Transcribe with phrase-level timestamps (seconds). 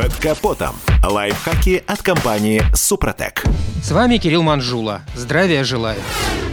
[0.00, 0.76] Под капотом.
[1.04, 3.42] Лайфхаки от компании «Супротек».
[3.82, 5.02] С вами Кирилл Манжула.
[5.14, 6.00] Здравия желаю.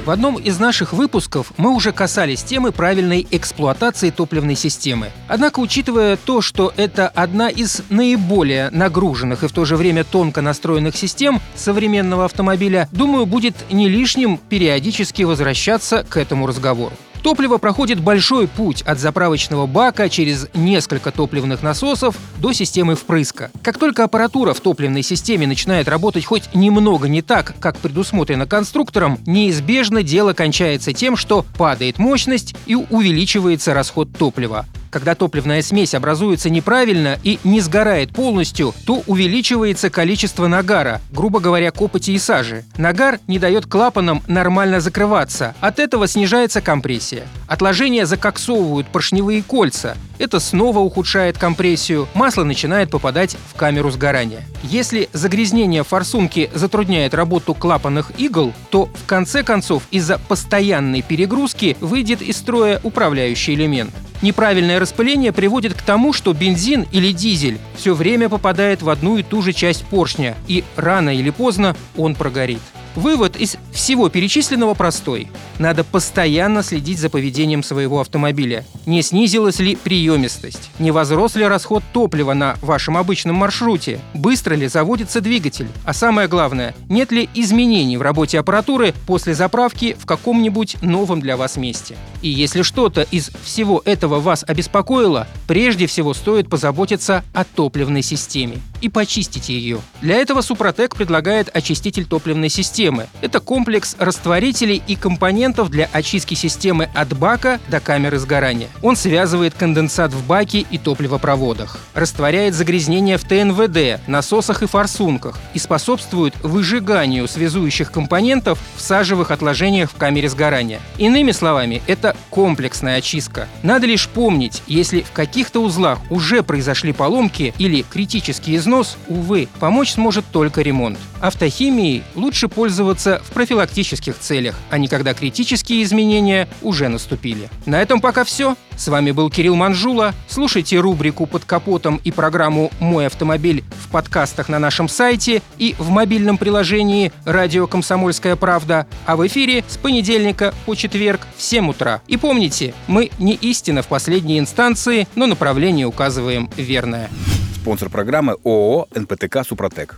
[0.05, 5.11] В одном из наших выпусков мы уже касались темы правильной эксплуатации топливной системы.
[5.29, 10.41] Однако, учитывая то, что это одна из наиболее нагруженных и в то же время тонко
[10.41, 16.93] настроенных систем современного автомобиля, думаю, будет не лишним периодически возвращаться к этому разговору.
[17.27, 23.51] Топливо проходит большой путь от заправочного бака через несколько топливных насосов до системы впрыска.
[23.61, 29.19] Как только аппаратура в топливной системе начинает работать хоть немного не так, как предусмотрено конструктором,
[29.25, 34.65] неизбежно дело кончается тем, что падает мощность и увеличивается расход топлива.
[34.89, 41.71] Когда топливная смесь образуется неправильно и не сгорает полностью, то увеличивается количество нагара, грубо говоря,
[41.71, 42.63] копоти и сажи.
[42.77, 47.23] Нагар не дает клапанам нормально закрываться, от этого снижается компрессия.
[47.47, 54.43] Отложения закоксовывают поршневые кольца, это снова ухудшает компрессию, масло начинает попадать в камеру сгорания.
[54.63, 62.21] Если загрязнение форсунки затрудняет работу клапанных игл, то в конце концов из-за постоянной перегрузки выйдет
[62.21, 63.93] из строя управляющий элемент.
[64.21, 69.23] Неправильное распыление приводит к тому, что бензин или дизель все время попадает в одну и
[69.23, 72.61] ту же часть поршня, и рано или поздно он прогорит.
[72.97, 75.27] Вывод из всего перечисленного простой.
[75.59, 78.65] Надо постоянно следить за поведением своего автомобиля.
[78.87, 80.71] Не снизилась ли приемистость?
[80.79, 83.99] Не возрос ли расход топлива на вашем обычном маршруте?
[84.15, 85.67] Быстро ли заводится двигатель?
[85.85, 91.37] А самое главное, нет ли изменений в работе аппаратуры после заправки в каком-нибудь новом для
[91.37, 91.95] вас месте?
[92.23, 98.57] И если что-то из всего этого вас обеспокоило, прежде всего стоит позаботиться о топливной системе
[98.81, 99.81] и почистить ее.
[100.01, 102.86] Для этого Супротек предлагает очиститель топливной системы.
[103.21, 108.69] Это комплекс растворителей и компонентов для очистки системы от бака до камеры сгорания.
[108.81, 115.59] Он связывает конденсат в баке и топливопроводах, растворяет загрязнения в ТНВД, насосах и форсунках и
[115.59, 120.79] способствует выжиганию связующих компонентов в сажевых отложениях в камере сгорания.
[120.97, 123.47] Иными словами, это комплексная очистка.
[123.63, 129.93] Надо лишь помнить, если в каких-то узлах уже произошли поломки или критические износ, увы, помочь
[129.93, 130.97] сможет только ремонт.
[131.19, 137.49] Автохимией лучше пользоваться в профилактических целях, а не когда критические изменения уже наступили.
[137.65, 138.55] На этом пока все.
[138.75, 140.13] С вами был Кирилл Манжула.
[140.27, 145.89] Слушайте рубрику «Под капотом» и программу «Мой автомобиль» в подкастах на нашем сайте и в
[145.89, 152.01] мобильном приложении «Радио Комсомольская правда», а в эфире с понедельника по четверг в 7 утра.
[152.07, 157.09] И помните, мы не истина в последней инстанции, но направление указываем верное.
[157.55, 159.97] Спонсор программы ООО «НПТК Супротек».